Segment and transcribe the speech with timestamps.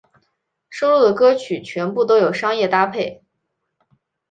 [0.67, 3.23] 收录的歌曲全部都有商业搭配。